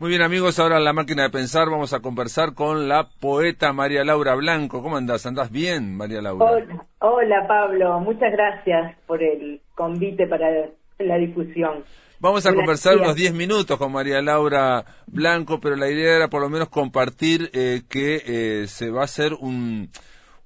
Muy 0.00 0.08
bien 0.08 0.22
amigos, 0.22 0.58
ahora 0.58 0.78
en 0.78 0.84
la 0.84 0.94
máquina 0.94 1.24
de 1.24 1.28
pensar 1.28 1.68
vamos 1.68 1.92
a 1.92 2.00
conversar 2.00 2.54
con 2.54 2.88
la 2.88 3.10
poeta 3.20 3.74
María 3.74 4.02
Laura 4.02 4.34
Blanco. 4.34 4.82
¿Cómo 4.82 4.96
andás? 4.96 5.26
¿Andás 5.26 5.50
bien, 5.50 5.94
María 5.94 6.22
Laura? 6.22 6.42
Hola, 6.42 6.86
hola 7.00 7.46
Pablo, 7.46 8.00
muchas 8.00 8.32
gracias 8.32 8.96
por 9.06 9.22
el 9.22 9.60
convite 9.74 10.26
para 10.26 10.70
la 11.00 11.16
difusión. 11.18 11.84
Vamos 12.18 12.46
a 12.46 12.54
conversar 12.54 12.96
unos 12.96 13.14
10 13.14 13.34
minutos 13.34 13.76
con 13.76 13.92
María 13.92 14.22
Laura 14.22 14.86
Blanco, 15.06 15.60
pero 15.60 15.76
la 15.76 15.90
idea 15.90 16.16
era 16.16 16.28
por 16.28 16.40
lo 16.40 16.48
menos 16.48 16.70
compartir 16.70 17.50
eh, 17.52 17.82
que 17.86 18.22
eh, 18.24 18.68
se 18.68 18.90
va 18.90 19.02
a 19.02 19.04
hacer 19.04 19.34
un, 19.34 19.90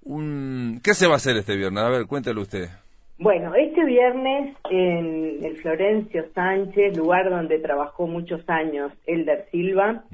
un... 0.02 0.80
¿Qué 0.82 0.94
se 0.94 1.06
va 1.06 1.12
a 1.12 1.18
hacer 1.18 1.36
este 1.36 1.54
viernes? 1.54 1.84
A 1.84 1.90
ver, 1.90 2.06
cuéntelo 2.06 2.42
usted. 2.42 2.70
Bueno, 3.16 3.54
este 3.54 3.84
viernes 3.84 4.56
en 4.70 5.44
el 5.44 5.56
Florencio 5.58 6.24
Sánchez, 6.34 6.96
lugar 6.96 7.30
donde 7.30 7.60
trabajó 7.60 8.08
muchos 8.08 8.42
años 8.48 8.92
Elder 9.06 9.46
Silva, 9.52 10.04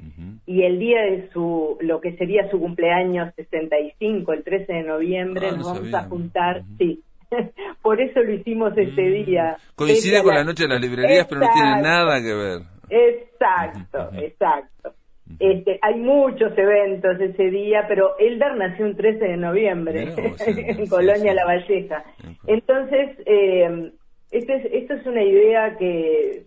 y 0.45 0.63
el 0.63 0.77
día 0.77 1.01
de 1.01 1.29
su, 1.33 1.77
lo 1.81 1.99
que 1.99 2.15
sería 2.17 2.49
su 2.51 2.59
cumpleaños 2.59 3.33
65, 3.35 4.33
el 4.33 4.43
13 4.43 4.73
de 4.73 4.83
noviembre, 4.83 5.47
ah, 5.49 5.55
nos 5.57 5.65
vamos 5.65 5.93
a 5.93 6.03
juntar, 6.03 6.61
sí, 6.77 7.03
por 7.81 7.99
eso 7.99 8.21
lo 8.21 8.33
hicimos 8.33 8.77
este 8.77 9.01
mm. 9.01 9.25
día. 9.25 9.57
Coincide 9.75 10.21
con 10.21 10.35
la 10.35 10.43
noche 10.43 10.63
de 10.63 10.69
las 10.69 10.81
librerías, 10.81 11.25
pero 11.27 11.41
no 11.41 11.47
tiene 11.53 11.81
nada 11.81 12.21
que 12.21 12.33
ver. 12.33 12.61
Exacto, 12.89 14.09
exacto. 14.21 14.93
Este, 15.41 15.79
hay 15.81 15.95
muchos 15.95 16.55
eventos 16.55 17.19
ese 17.19 17.49
día, 17.49 17.85
pero 17.87 18.15
Eldar 18.19 18.55
nació 18.57 18.85
un 18.85 18.95
13 18.95 19.25
de 19.25 19.37
noviembre 19.37 20.13
en 20.45 20.85
Colonia 20.85 21.33
La 21.33 21.45
Valleja. 21.45 22.03
Entonces, 22.45 23.17
eh, 23.25 23.91
este 24.29 24.77
esto 24.77 24.93
es 24.93 25.05
una 25.07 25.23
idea 25.23 25.77
que 25.79 26.43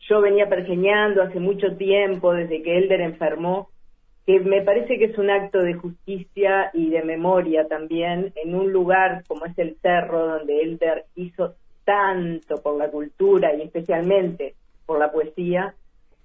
yo 0.00 0.20
venía 0.20 0.46
pergeñando 0.46 1.22
hace 1.22 1.40
mucho 1.40 1.74
tiempo, 1.78 2.34
desde 2.34 2.62
que 2.62 2.76
Elder 2.76 3.00
enfermó, 3.00 3.70
que 4.26 4.40
me 4.40 4.60
parece 4.60 4.98
que 4.98 5.06
es 5.06 5.16
un 5.16 5.30
acto 5.30 5.60
de 5.60 5.72
justicia 5.72 6.70
y 6.74 6.90
de 6.90 7.02
memoria 7.04 7.66
también 7.66 8.34
en 8.36 8.54
un 8.54 8.70
lugar 8.72 9.24
como 9.26 9.46
es 9.46 9.58
el 9.58 9.78
Cerro, 9.80 10.26
donde 10.26 10.60
Elder 10.60 11.06
hizo 11.14 11.54
tanto 11.86 12.56
por 12.62 12.76
la 12.76 12.90
cultura 12.90 13.54
y 13.54 13.62
especialmente 13.62 14.54
por 14.84 14.98
la 14.98 15.10
poesía, 15.10 15.74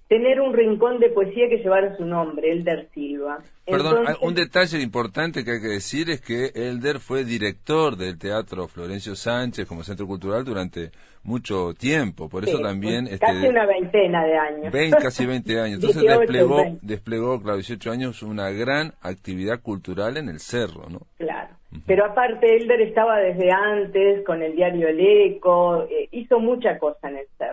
tener 0.08 0.40
un 0.40 0.54
rincón 0.54 1.00
de 1.00 1.10
poesía 1.10 1.50
que 1.50 1.58
llevara 1.58 1.96
su 1.98 2.06
nombre, 2.06 2.52
Elder 2.52 2.90
Silva. 2.94 3.40
Perdón, 3.66 4.06
un 4.22 4.34
detalle 4.34 4.82
importante 4.82 5.44
que 5.44 5.52
hay 5.52 5.62
que 5.62 5.68
decir 5.68 6.10
es 6.10 6.22
que 6.22 6.52
Elder 6.56 7.00
fue 7.00 7.26
director 7.26 7.98
del 7.98 8.18
Teatro 8.18 8.70
Florencio 8.70 9.16
Sánchez 9.16 9.68
como 9.68 9.84
centro 9.84 10.08
cultural 10.08 10.46
durante 10.46 10.92
mucho 11.24 11.74
tiempo, 11.74 12.30
por 12.30 12.48
eso 12.48 12.60
también... 12.60 13.06
Este, 13.08 13.20
casi 13.20 13.48
una 13.48 13.66
veintena 13.66 14.26
de 14.26 14.38
años. 14.38 14.96
casi 15.02 15.26
20 15.26 15.60
años. 15.60 15.76
Entonces 15.84 16.02
desplegó, 16.02 16.64
desplegó, 16.82 17.42
claro, 17.42 17.58
18 17.58 17.92
años, 17.92 18.24
una 18.24 18.50
gran 18.52 18.94
actividad 19.02 19.62
cultural 19.62 20.16
en 20.16 20.30
el 20.30 20.40
cerro, 20.40 20.88
¿no? 20.90 21.02
Claro. 21.18 21.50
Pero 21.86 22.06
aparte, 22.06 22.56
Elder 22.56 22.82
estaba 22.82 23.20
desde 23.20 23.52
antes 23.52 24.26
con 24.26 24.42
el 24.42 24.56
diario 24.56 24.88
El 24.88 25.00
Eco, 25.02 25.84
eh, 25.84 26.08
hizo 26.12 26.40
mucha 26.40 26.80
cosa 26.80 27.10
en 27.10 27.18
el 27.18 27.28
cerro. 27.38 27.47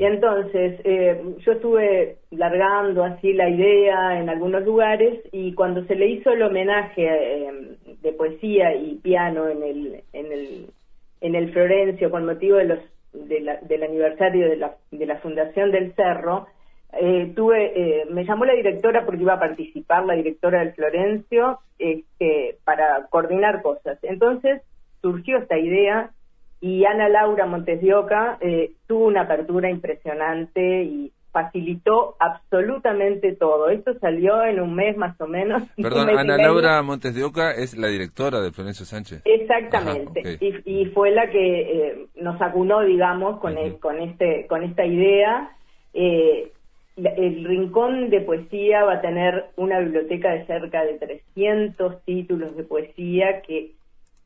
Y 0.00 0.06
entonces 0.06 0.80
eh, 0.84 1.22
yo 1.40 1.52
estuve 1.52 2.16
largando 2.30 3.04
así 3.04 3.34
la 3.34 3.50
idea 3.50 4.18
en 4.18 4.30
algunos 4.30 4.64
lugares 4.64 5.20
y 5.30 5.52
cuando 5.52 5.84
se 5.84 5.94
le 5.94 6.06
hizo 6.06 6.30
el 6.30 6.40
homenaje 6.40 7.04
eh, 7.04 7.76
de 8.00 8.12
poesía 8.14 8.74
y 8.74 8.94
piano 8.94 9.46
en 9.46 9.62
el, 9.62 10.02
en 10.14 10.32
el, 10.32 10.70
en 11.20 11.34
el 11.34 11.52
Florencio 11.52 12.10
con 12.10 12.24
motivo 12.24 12.56
de 12.56 12.64
los, 12.64 12.78
del 13.12 13.82
aniversario 13.82 14.48
de 14.48 14.56
la, 14.56 14.74
de 14.90 15.04
la 15.04 15.18
Fundación 15.18 15.70
del 15.70 15.92
Cerro, 15.92 16.46
eh, 16.98 17.34
tuve, 17.36 18.06
me 18.08 18.24
llamó 18.24 18.46
la 18.46 18.54
directora 18.54 19.04
porque 19.04 19.20
iba 19.20 19.34
a 19.34 19.38
participar 19.38 20.06
la 20.06 20.14
directora 20.14 20.60
del 20.60 20.72
Florencio 20.72 21.58
este, 21.78 22.56
para 22.64 23.06
coordinar 23.10 23.60
cosas. 23.60 23.98
Entonces 24.00 24.62
surgió 25.02 25.36
esta 25.36 25.58
idea 25.58 26.10
y 26.60 26.84
Ana 26.84 27.08
Laura 27.08 27.46
Montes 27.46 27.80
de 27.80 27.94
Oca 27.94 28.38
eh, 28.40 28.72
tuvo 28.86 29.06
una 29.06 29.22
apertura 29.22 29.70
impresionante 29.70 30.82
y 30.84 31.12
facilitó 31.32 32.16
absolutamente 32.18 33.34
todo. 33.34 33.70
Esto 33.70 33.98
salió 34.00 34.44
en 34.44 34.60
un 34.60 34.74
mes 34.74 34.96
más 34.96 35.18
o 35.20 35.26
menos. 35.26 35.62
Perdón, 35.76 36.10
Ana 36.10 36.36
Laura 36.36 36.82
Montes 36.82 37.14
de 37.14 37.24
Oca 37.24 37.52
es 37.52 37.76
la 37.76 37.88
directora 37.88 38.40
de 38.40 38.50
Florencio 38.50 38.84
Sánchez. 38.84 39.22
Exactamente. 39.24 40.38
y, 40.64 40.86
fue 40.86 41.12
la 41.12 41.30
que 41.30 41.60
eh, 41.60 42.06
nos 42.16 42.40
acunó, 42.42 42.80
digamos, 42.82 43.38
con, 43.40 43.54
con, 43.78 44.00
este, 44.00 44.46
con 44.48 44.62
esta 44.64 44.84
idea. 44.84 45.56
Eh, 45.94 46.52
el 46.96 47.44
Rincón 47.44 48.10
de 48.10 48.20
Poesía 48.20 48.84
va 48.84 48.94
a 48.94 49.00
tener 49.00 49.46
una 49.56 49.78
biblioteca 49.78 50.32
de 50.32 50.46
cerca 50.46 50.84
de 50.84 50.98
300 50.98 52.04
títulos 52.04 52.56
de 52.56 52.64
poesía 52.64 53.40
que 53.42 53.72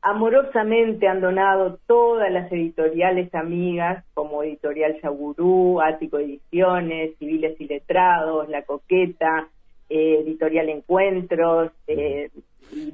amorosamente 0.05 1.07
han 1.07 1.19
donado 1.19 1.79
todas 1.87 2.31
las 2.31 2.51
editoriales 2.51 3.33
amigas, 3.33 4.05
como 4.13 4.43
Editorial 4.43 5.01
Yagurú, 5.01 5.81
Ático 5.81 6.19
Ediciones, 6.19 7.17
Civiles 7.17 7.59
y 7.59 7.65
Letrados, 7.65 8.47
La 8.47 8.61
Coqueta, 8.61 9.49
eh, 9.89 10.19
Editorial 10.23 10.69
Encuentros, 10.69 11.71
eh, 11.87 12.29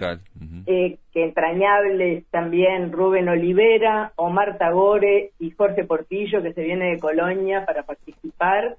eh, 0.66 0.96
que 1.12 1.24
entrañables 1.24 2.24
también 2.30 2.90
Rubén 2.90 3.28
Olivera, 3.28 4.12
Omar 4.16 4.56
Tagore 4.56 5.32
y 5.38 5.50
Jorge 5.50 5.84
Portillo, 5.84 6.42
que 6.42 6.54
se 6.54 6.62
viene 6.62 6.92
de 6.92 6.98
Colonia 6.98 7.66
para 7.66 7.82
participar. 7.82 8.76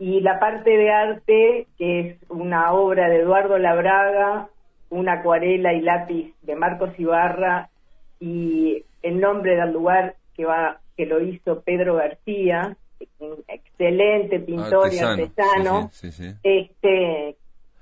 Y 0.00 0.20
la 0.20 0.40
parte 0.40 0.70
de 0.70 0.90
arte, 0.90 1.66
que 1.76 2.00
es 2.00 2.16
una 2.28 2.72
obra 2.72 3.08
de 3.08 3.20
Eduardo 3.20 3.56
Labraga, 3.58 4.48
una 4.90 5.14
acuarela 5.14 5.72
y 5.74 5.80
lápiz 5.80 6.34
de 6.42 6.56
Marcos 6.56 6.90
Ibarra 6.98 7.68
y 8.20 8.84
el 9.02 9.20
nombre 9.20 9.56
del 9.56 9.72
lugar 9.72 10.16
que 10.34 10.44
va 10.44 10.80
que 10.96 11.06
lo 11.06 11.22
hizo 11.22 11.60
Pedro 11.60 11.94
García, 11.94 12.76
un 13.20 13.36
excelente 13.46 14.40
pintor 14.40 14.92
y 14.92 14.98
artesano. 14.98 15.90
este 16.42 17.36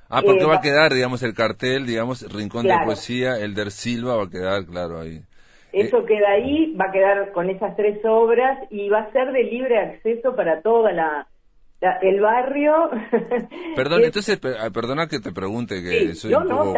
Ah, 0.08 0.22
porque 0.24 0.44
va 0.44 0.56
a 0.56 0.60
quedar, 0.60 0.92
digamos, 0.92 1.22
el 1.22 1.34
cartel, 1.34 1.84
digamos, 1.84 2.30
Rincón 2.32 2.66
de 2.66 2.76
Poesía, 2.84 3.38
el 3.40 3.54
Der 3.54 3.72
Silva 3.72 4.16
va 4.16 4.24
a 4.24 4.30
quedar, 4.30 4.64
claro, 4.64 5.00
ahí. 5.00 5.20
Eso 5.72 5.98
eh, 5.98 6.04
queda 6.06 6.30
ahí, 6.30 6.74
va 6.74 6.86
a 6.86 6.92
quedar 6.92 7.32
con 7.32 7.50
esas 7.50 7.74
tres 7.76 7.98
obras 8.04 8.58
y 8.70 8.88
va 8.88 9.00
a 9.00 9.12
ser 9.12 9.32
de 9.32 9.42
libre 9.42 9.78
acceso 9.78 10.36
para 10.36 10.62
toda 10.62 10.92
la, 10.92 11.26
el 11.80 12.20
barrio. 12.20 12.90
Perdón, 13.74 14.02
entonces, 14.04 14.40
ah, 14.58 14.70
perdona 14.70 15.08
que 15.08 15.20
te 15.20 15.32
pregunte, 15.32 15.82
que 15.82 16.14
soy 16.14 16.34
un, 16.34 16.48
poco, 16.48 16.74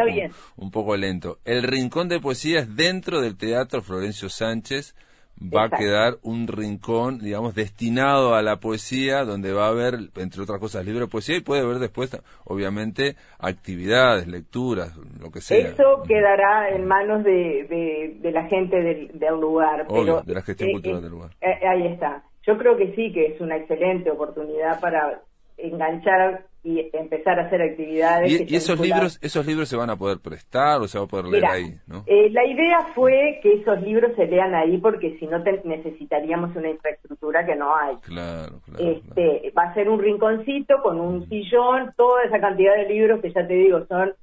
un, 0.57 0.71
poco 0.71 0.97
lento. 0.97 1.39
El 1.45 1.63
Rincón 1.63 2.09
de 2.09 2.19
Poesía 2.19 2.59
es 2.59 2.75
dentro 2.75 3.21
del 3.21 3.37
Teatro 3.37 3.81
Florencio 3.81 4.29
Sánchez. 4.29 4.95
Va 5.41 5.65
a 5.65 5.69
quedar 5.69 6.17
un 6.21 6.47
rincón, 6.47 7.19
digamos, 7.19 7.55
destinado 7.55 8.35
a 8.35 8.41
la 8.41 8.57
poesía, 8.57 9.23
donde 9.23 9.53
va 9.53 9.67
a 9.67 9.69
haber, 9.69 10.09
entre 10.17 10.41
otras 10.41 10.59
cosas, 10.59 10.83
libro 10.83 11.05
de 11.05 11.07
poesía 11.07 11.37
y 11.37 11.39
puede 11.39 11.61
haber 11.61 11.79
después, 11.79 12.11
obviamente, 12.43 13.15
actividades, 13.37 14.27
lecturas, 14.27 14.97
lo 14.97 15.31
que 15.31 15.39
sea. 15.39 15.69
Eso 15.69 16.03
quedará 16.05 16.67
en 16.75 16.85
manos 16.85 17.23
de, 17.23 18.17
de, 18.21 18.31
la 18.33 18.49
gente 18.49 18.81
del, 18.81 19.39
lugar. 19.39 19.85
Obvio, 19.87 20.23
de 20.25 20.33
la 20.33 20.41
gestión 20.41 20.71
eh, 20.71 20.73
cultural 20.73 20.99
eh, 20.99 21.03
del 21.03 21.11
lugar. 21.11 21.31
Eh, 21.39 21.65
ahí 21.65 21.87
está. 21.87 22.21
Yo 22.49 22.57
creo 22.57 22.77
que 22.77 22.95
sí, 22.95 23.11
que 23.11 23.27
es 23.27 23.41
una 23.41 23.57
excelente 23.57 24.09
oportunidad 24.09 24.79
para 24.79 25.21
enganchar 25.55 26.45
y 26.63 26.89
empezar 26.93 27.39
a 27.39 27.43
hacer 27.43 27.61
actividades. 27.61 28.49
¿Y, 28.49 28.55
esos 28.55 28.79
libros 28.79 29.19
esos 29.21 29.45
libros 29.45 29.69
se 29.69 29.75
van 29.75 29.91
a 29.91 29.97
poder 29.97 30.17
prestar 30.17 30.81
o 30.81 30.87
se 30.87 30.97
va 30.97 31.05
a 31.05 31.07
poder 31.07 31.25
leer 31.27 31.45
ahí? 31.45 31.75
¿no? 31.85 32.03
Eh, 32.07 32.31
la 32.31 32.43
idea 32.47 32.87
fue 32.95 33.39
que 33.43 33.53
esos 33.53 33.79
libros 33.83 34.15
se 34.15 34.25
lean 34.25 34.55
ahí 34.55 34.79
porque 34.79 35.15
si 35.19 35.27
no 35.27 35.37
necesitaríamos 35.37 36.55
una 36.55 36.71
infraestructura 36.71 37.45
que 37.45 37.55
no 37.55 37.75
hay. 37.75 37.97
Claro, 37.97 38.61
claro, 38.65 38.83
este, 38.83 39.53
Va 39.55 39.65
a 39.65 39.73
ser 39.75 39.87
un 39.87 39.99
rinconcito 39.99 40.81
con 40.81 40.99
un 40.99 41.29
sillón, 41.29 41.93
toda 41.95 42.23
esa 42.23 42.39
cantidad 42.39 42.75
de 42.77 42.89
libros 42.91 43.21
que 43.21 43.31
ya 43.31 43.45
te 43.45 43.53
digo 43.53 43.85
son 43.85 44.13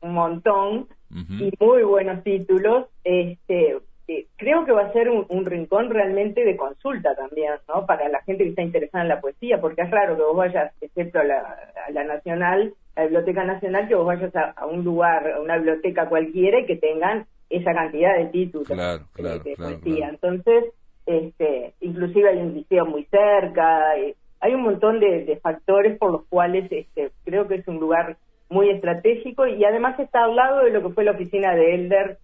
un 0.00 0.14
montón 0.14 0.88
y 1.10 1.52
muy 1.60 1.82
buenos 1.82 2.24
títulos. 2.24 2.86
Este, 3.04 3.76
eh, 4.08 4.26
creo 4.36 4.64
que 4.64 4.72
va 4.72 4.86
a 4.86 4.92
ser 4.94 5.10
un, 5.10 5.44
rincón 5.44 5.90
realmente 5.90 6.42
de 6.42 6.56
consulta 6.56 7.14
también, 7.14 7.52
¿no? 7.68 7.84
Para 7.84 8.08
la 8.08 8.22
gente 8.22 8.42
que 8.42 8.50
está 8.50 8.62
interesada 8.62 9.02
en 9.02 9.08
la 9.08 9.20
poesía, 9.20 9.60
porque 9.60 9.82
es 9.82 9.90
raro 9.90 10.16
que 10.16 10.22
vos 10.22 10.34
vayas, 10.34 10.72
excepto 10.80 11.20
a 11.20 11.24
la, 11.24 12.04
Nacional, 12.04 12.72
a 12.96 13.00
la 13.00 13.06
Biblioteca 13.06 13.44
Nacional, 13.44 13.86
que 13.86 13.94
vos 13.94 14.06
vayas 14.06 14.34
a, 14.34 14.64
un 14.64 14.82
lugar, 14.82 15.30
a 15.30 15.40
una 15.40 15.56
biblioteca 15.56 16.08
cualquiera 16.08 16.60
y 16.60 16.64
que 16.64 16.76
tengan 16.76 17.26
esa 17.50 17.74
cantidad 17.74 18.16
de 18.16 18.26
títulos 18.26 18.66
de, 18.68 19.54
poesía. 19.56 20.08
Entonces, 20.08 20.64
este, 21.04 21.74
inclusive 21.82 22.30
hay 22.30 22.38
un 22.38 22.54
liceo 22.54 22.86
muy 22.86 23.04
cerca, 23.04 23.94
eh, 23.98 24.16
hay 24.40 24.54
un 24.54 24.62
montón 24.62 25.00
de, 25.00 25.38
factores 25.42 25.98
por 25.98 26.12
los 26.12 26.24
cuales 26.28 26.72
este, 26.72 27.10
creo 27.26 27.46
que 27.46 27.56
es 27.56 27.68
un 27.68 27.78
lugar 27.78 28.16
muy 28.48 28.70
estratégico 28.70 29.46
y 29.46 29.62
además 29.66 30.00
está 30.00 30.24
al 30.24 30.34
lado 30.34 30.64
de 30.64 30.70
lo 30.70 30.82
que 30.82 30.94
fue 30.94 31.04
la 31.04 31.10
oficina 31.10 31.54
de 31.54 31.74
Elder 31.74 32.18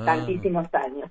ah. 0.00 0.04
tantísimos 0.04 0.66
años. 0.72 1.10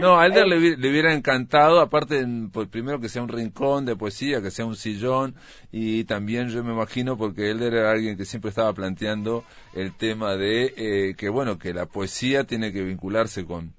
no, 0.00 0.18
a 0.18 0.26
Elder 0.26 0.46
le, 0.48 0.56
hubiera 0.56 1.12
encantado, 1.12 1.80
aparte, 1.80 2.26
pues, 2.52 2.68
primero 2.68 3.00
que 3.00 3.08
sea 3.08 3.22
un 3.22 3.28
rincón 3.28 3.84
de 3.84 3.96
poesía, 3.96 4.40
que 4.40 4.50
sea 4.50 4.66
un 4.66 4.76
sillón, 4.76 5.34
y 5.72 6.04
también 6.04 6.48
yo 6.48 6.62
me 6.64 6.72
imagino, 6.72 7.16
porque 7.16 7.50
Elder 7.50 7.74
era 7.74 7.90
alguien 7.90 8.16
que 8.16 8.24
siempre 8.24 8.50
estaba 8.50 8.72
planteando 8.72 9.44
el 9.74 9.94
tema 9.96 10.36
de 10.36 10.74
eh, 10.76 11.14
que, 11.16 11.28
bueno, 11.28 11.58
que 11.58 11.74
la 11.74 11.86
poesía 11.86 12.44
tiene 12.44 12.72
que 12.72 12.82
vincularse 12.82 13.44
con, 13.44 13.74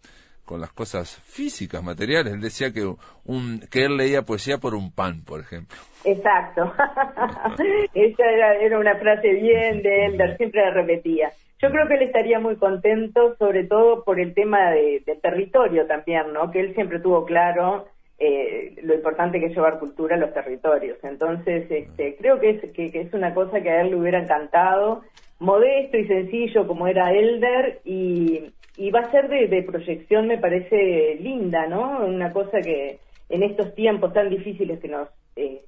con 0.50 0.62
las 0.62 0.74
cosas 0.74 1.22
físicas, 1.25 1.84
materiales. 1.84 2.34
Él 2.34 2.42
decía 2.42 2.74
que, 2.74 2.84
un, 3.25 3.60
que 3.69 3.86
él 3.86 3.98
leía 3.98 4.24
poesía 4.24 4.57
por 4.57 4.74
un 4.74 4.92
pan, 4.92 5.24
por 5.24 5.42
ejemplo. 5.42 5.78
Exacto. 6.04 6.63
Esa 7.94 8.24
era, 8.25 8.80
una 8.80 8.96
frase 8.96 9.31
bien 9.31 9.84
de 9.84 10.07
él, 10.07 10.38
siempre 10.38 10.62
la 10.62 10.72
repetía. 10.72 11.30
Yo 11.62 11.69
creo 11.69 11.88
que 11.88 11.94
él 11.94 12.01
estaría 12.01 12.40
muy 12.40 12.56
contento, 12.56 13.36
sobre 13.38 13.66
todo 13.66 14.04
por 14.04 14.19
el 14.19 14.34
tema 14.34 14.72
de, 14.72 15.04
del 15.06 15.22
territorio 15.22 15.86
también, 15.86 16.34
¿no? 16.34 16.50
Que 16.50 16.62
él 16.62 16.74
siempre 16.74 17.00
tuvo 17.00 17.25
claro 17.25 17.86
eh, 18.18 18.74
lo 18.81 18.95
importante 18.95 19.40
que 19.40 19.48
es 19.48 19.56
llevar 19.56 19.78
cultura 19.78 20.16
a 20.16 20.19
los 20.19 20.34
territorios. 20.34 20.98
Entonces, 21.04 21.69
este, 21.69 22.16
creo 22.16 22.40
que 22.40 22.50
es, 22.50 22.72
que 22.74 22.90
es 22.92 23.13
una 23.13 23.36
cosa 23.36 23.62
que 23.62 23.69
a 23.69 23.81
él 23.81 23.92
le 23.92 23.98
hubiera 23.98 24.19
encantado, 24.19 25.04
modesto 25.38 25.95
y 25.95 26.07
sencillo 26.07 26.66
como 26.66 26.88
era 26.88 27.13
Elder, 27.13 27.81
y, 27.86 28.52
y 28.80 28.92
va 28.92 29.02
a 29.02 29.12
ser 29.12 29.28
de, 29.28 29.62
proyección, 29.64 30.28
me 30.28 30.38
parece 30.38 31.16
linda, 31.20 31.68
¿no? 31.68 32.06
Una 32.06 32.31
cosa 32.31 32.62
que 32.62 33.00
en 33.28 33.44
estos 33.44 33.76
tiempos 33.76 34.14
tan 34.14 34.30
difíciles 34.30 34.80
que 34.80 34.88
nos 34.88 35.10
eh, 35.36 35.64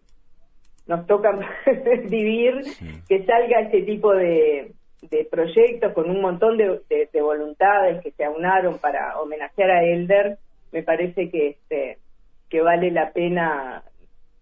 nos 0.87 1.05
toca 1.07 1.31
vivir, 2.09 2.61
que 3.09 3.25
salga 3.25 3.59
este 3.59 3.81
tipo 3.81 4.13
de, 4.13 4.73
proyectos 5.29 5.91
con 5.91 6.09
un 6.09 6.21
montón 6.21 6.57
de, 6.57 7.09
voluntades 7.21 8.01
que 8.01 8.11
se 8.11 8.23
aunaron 8.23 8.77
para 8.77 9.19
homenajear 9.19 9.71
a 9.71 9.83
Elder, 9.83 10.37
me 10.71 10.81
parece 10.81 11.29
que 11.29 11.49
este 11.49 11.97
que 12.49 12.61
vale 12.61 12.91
la 12.91 13.11
pena 13.11 13.83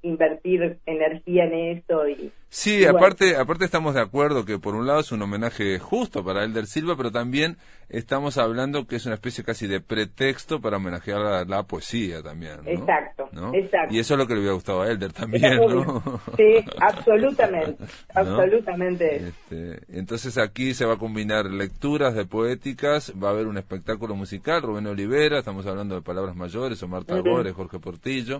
invertir 0.03 0.77
energía 0.85 1.45
en 1.45 1.77
esto 1.77 2.07
y 2.07 2.31
sí 2.49 2.85
aparte 2.85 3.35
aparte 3.35 3.65
estamos 3.65 3.93
de 3.93 4.01
acuerdo 4.01 4.45
que 4.45 4.57
por 4.57 4.75
un 4.75 4.87
lado 4.87 4.99
es 5.01 5.11
un 5.11 5.21
homenaje 5.21 5.79
justo 5.79 6.23
para 6.23 6.43
Elder 6.43 6.65
Silva 6.65 6.95
pero 6.97 7.11
también 7.11 7.57
estamos 7.89 8.37
hablando 8.37 8.87
que 8.87 8.95
es 8.95 9.05
una 9.05 9.15
especie 9.15 9.43
casi 9.43 9.67
de 9.67 9.81
pretexto 9.81 10.59
para 10.59 10.77
homenajear 10.77 11.47
la 11.47 11.63
poesía 11.63 12.21
también 12.23 12.59
exacto 12.65 13.29
exacto. 13.53 13.93
Y 13.93 13.99
eso 13.99 14.15
es 14.15 14.17
lo 14.17 14.27
que 14.27 14.33
le 14.33 14.39
hubiera 14.39 14.55
gustado 14.55 14.81
a 14.81 14.89
Elder 14.89 15.13
también 15.13 15.57
no 15.57 16.21
sí 16.37 16.65
absolutamente 16.79 17.83
absolutamente. 18.13 19.27
Este, 19.27 19.79
entonces 19.89 20.37
aquí 20.37 20.73
se 20.73 20.85
va 20.85 20.95
a 20.95 20.97
combinar 20.97 21.45
lecturas 21.45 22.15
de 22.15 22.25
poéticas 22.25 23.13
va 23.21 23.29
a 23.29 23.31
haber 23.31 23.47
un 23.47 23.57
espectáculo 23.57 24.15
musical 24.15 24.61
Rubén 24.61 24.87
Olivera 24.87 25.39
estamos 25.39 25.65
hablando 25.67 25.95
de 25.95 26.01
palabras 26.01 26.35
mayores 26.35 26.81
o 26.81 26.87
Marta 26.87 27.19
Górez 27.19 27.53
Jorge 27.53 27.79
Portillo 27.79 28.39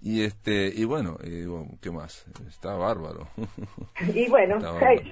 y 0.00 0.22
este 0.22 0.72
y 0.74 0.84
bueno, 0.84 1.16
¿qué 1.80 1.90
más? 1.90 2.26
Está 2.48 2.74
bárbaro. 2.74 3.28
Y 4.14 4.28
bueno, 4.28 4.58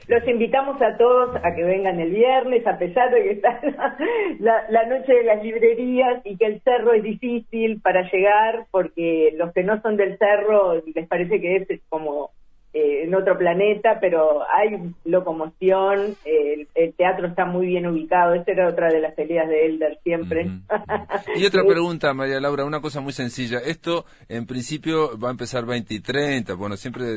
los 0.08 0.28
invitamos 0.28 0.80
a 0.80 0.96
todos 0.96 1.36
a 1.36 1.54
que 1.54 1.62
vengan 1.62 2.00
el 2.00 2.10
viernes, 2.10 2.66
a 2.66 2.78
pesar 2.78 3.10
de 3.10 3.22
que 3.22 3.30
está 3.32 3.60
la, 4.40 4.64
la, 4.70 4.86
noche 4.86 5.12
de 5.12 5.24
las 5.24 5.42
librerías 5.42 6.20
y 6.24 6.36
que 6.36 6.46
el 6.46 6.60
cerro 6.62 6.92
es 6.92 7.02
difícil 7.02 7.80
para 7.80 8.10
llegar, 8.10 8.66
porque 8.70 9.34
los 9.36 9.52
que 9.52 9.62
no 9.62 9.80
son 9.82 9.96
del 9.96 10.18
cerro 10.18 10.82
les 10.94 11.08
parece 11.08 11.40
que 11.40 11.56
es 11.56 11.80
como 11.88 12.30
eh, 12.76 13.04
en 13.04 13.14
otro 13.14 13.38
planeta, 13.38 13.98
pero 14.00 14.42
hay 14.50 14.92
locomoción, 15.04 16.16
el, 16.24 16.66
teatro 16.96 17.28
está 17.28 17.44
muy 17.44 17.66
bien 17.66 17.86
ubicado, 17.86 18.34
esa 18.34 18.50
era 18.50 18.68
otra 18.68 18.88
de 18.88 19.00
las 19.00 19.14
peleas 19.14 19.48
de 19.48 19.66
Elder 19.66 20.00
siempre. 20.02 20.50
y 21.36 21.46
otra 21.46 21.62
pregunta, 21.62 22.12
María 22.14 22.40
Laura, 22.40 22.64
una 22.64 22.80
cosa 22.80 23.00
muy 23.00 23.12
sencilla, 23.12 23.60
esto 23.60 24.06
en 24.28 24.44
principio 24.46 25.16
va 25.16 25.28
a 25.28 25.30
empezar 25.30 25.64
20 25.64 25.94
y 25.94 26.00
30, 26.00 26.54
bueno, 26.54 26.76
siempre 26.76 27.16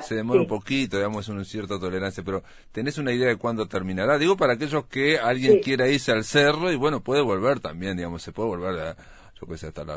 se, 0.00 0.14
demora 0.14 0.42
un 0.42 0.46
poquito, 0.46 0.96
digamos, 0.96 1.28
una 1.28 1.42
cierta 1.42 1.80
tolerancia, 1.80 2.22
pero 2.24 2.44
¿tenés 2.70 2.98
una 2.98 3.10
idea 3.10 3.26
de 3.26 3.36
cuándo 3.36 3.66
terminará? 3.66 4.16
Digo, 4.16 4.36
para 4.36 4.52
aquellos 4.52 4.86
que 4.86 5.18
alguien 5.18 5.58
quiera 5.58 5.88
irse 5.88 6.12
al 6.12 6.22
cerro 6.22 6.70
y 6.70 6.76
bueno, 6.76 7.00
puede 7.00 7.22
volver 7.22 7.58
también, 7.58 7.96
digamos, 7.96 8.22
se 8.22 8.30
puede 8.30 8.50
volver 8.50 8.78
a 8.78 8.96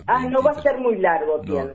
Ah, 0.07 0.27
no 0.29 0.41
va 0.43 0.51
a 0.51 0.61
ser 0.61 0.77
muy 0.77 0.97
largo, 0.97 1.41
pienso. 1.41 1.73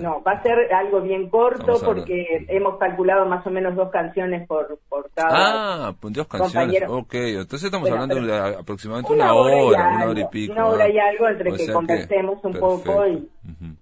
No, 0.00 0.22
va, 0.22 0.32
a 0.32 0.42
ser... 0.42 0.72
algo 0.72 1.00
bien 1.00 1.30
corto 1.30 1.80
porque 1.84 2.44
hemos 2.48 2.78
calculado 2.78 3.26
más 3.26 3.46
o 3.46 3.50
menos 3.50 3.74
dos 3.74 3.90
canciones 3.90 4.46
por, 4.46 4.78
por 4.88 5.10
cada 5.12 5.88
Ah, 5.88 5.94
pues 5.98 6.14
dos 6.14 6.26
canciones, 6.26 6.82
ok. 6.86 7.14
Entonces 7.14 7.64
estamos 7.64 7.90
hablando 7.90 8.20
de 8.20 8.36
aproximadamente 8.58 9.12
una, 9.14 9.32
hora, 9.32 9.86
una 9.88 10.06
hora 10.06 10.20
y 10.20 10.26
pico. 10.26 10.52
Una 10.52 10.66
hora 10.66 10.88
y 10.88 10.98
algo 10.98 11.28
entre 11.28 11.52
que 11.52 11.72
conversemos 11.72 12.44
un 12.44 12.52
poco 12.54 13.06
y... 13.06 13.28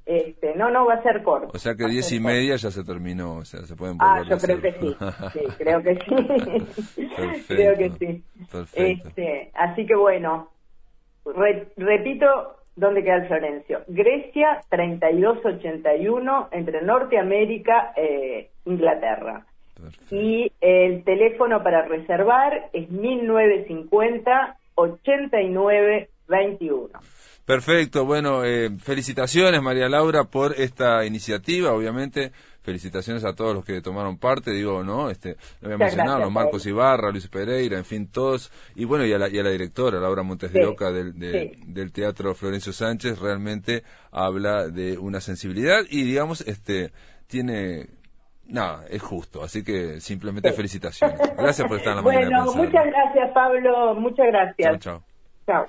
este, 0.07 0.55
no, 0.55 0.71
no, 0.71 0.87
va 0.87 0.95
a 0.95 1.03
ser 1.03 1.23
corto. 1.23 1.51
O 1.53 1.59
sea 1.59 1.75
que 1.75 1.87
diez 1.87 2.13
y 2.13 2.21
media 2.21 2.57
ya 2.57 2.71
se 2.71 2.85
terminó, 2.85 3.37
o 3.37 3.45
sea, 3.45 3.63
se 3.63 3.75
pueden 3.75 3.97
Ah, 4.01 4.23
yo 4.29 4.39
creo 4.39 4.61
que 4.61 4.73
sí, 4.73 4.97
sí, 5.33 5.41
creo 5.59 5.83
que 5.83 5.95
sí. 5.95 7.45
creo 7.49 7.77
que 7.77 7.91
sí. 7.99 8.23
Perfecto. 8.51 9.09
Este, 9.09 9.51
así 9.55 9.87
que 9.87 9.97
bueno, 9.97 10.51
repito, 11.77 12.27
¿Dónde 12.77 13.05
queda 13.05 13.17
el 13.17 13.27
Florencio? 13.29 13.83
Grecia 13.87 14.63
3281 14.69 16.49
entre 16.51 16.83
Norteamérica 16.83 17.93
e 17.97 18.51
Inglaterra. 18.65 19.47
Y 20.11 20.51
el 20.61 21.05
teléfono 21.05 21.63
para 21.63 21.83
reservar 21.83 22.71
es 22.73 22.91
1950 22.91 24.57
8921. 24.75 26.89
Perfecto, 27.45 28.05
bueno, 28.07 28.45
eh, 28.45 28.71
felicitaciones 28.83 29.61
María 29.61 29.89
Laura 29.89 30.25
por 30.25 30.55
esta 30.55 31.05
iniciativa, 31.05 31.73
obviamente 31.73 32.33
felicitaciones 32.65 33.25
a 33.25 33.35
todos 33.35 33.55
los 33.55 33.65
que 33.65 33.83
tomaron 33.83 34.17
parte, 34.17 34.51
digo, 34.51 34.83
¿no? 34.83 35.11
Este, 35.11 35.37
lo 35.61 35.69
voy 35.69 35.75
a 35.75 35.79
mencionar, 35.79 36.21
los 36.21 36.33
Marcos 36.33 36.65
Ibarra, 36.65 37.11
Luis 37.11 37.29
Pereira, 37.29 37.77
en 37.77 37.85
fin, 37.85 38.09
todos, 38.11 38.51
y 38.75 38.87
bueno, 38.87 39.05
y 39.05 39.13
a 39.13 39.19
la, 39.19 39.29
y 39.29 39.39
a 39.39 39.43
la 39.43 39.51
directora, 39.51 40.01
Laura 40.01 40.23
Montes 40.23 40.51
de 40.53 40.65
Oca 40.65 40.91
del, 40.91 41.13
del 41.15 41.93
Teatro 41.93 42.35
Florencio 42.35 42.73
Sánchez, 42.73 43.21
realmente 43.21 43.85
habla 44.11 44.69
de 44.69 44.97
una 44.97 45.21
sensibilidad 45.21 45.83
y, 45.91 46.05
digamos, 46.05 46.41
este, 46.41 46.91
tiene 47.27 47.89
nada, 48.47 48.87
es 48.89 49.03
justo, 49.03 49.43
así 49.43 49.63
que 49.63 50.01
simplemente 50.01 50.51
felicitaciones. 50.53 51.21
Gracias 51.37 51.69
por 51.69 51.77
estar 51.77 51.91
en 51.91 51.97
la 51.97 52.03
mañana. 52.11 52.45
Bueno, 52.45 52.65
muchas 52.65 52.87
gracias 52.87 53.31
Pablo, 53.35 53.95
muchas 53.97 54.27
gracias. 54.27 54.79
Chao, 54.79 54.79
chao. 54.79 55.03
Chao. 55.47 55.67